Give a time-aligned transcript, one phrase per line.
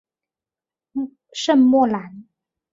[1.31, 2.23] 圣莫兰。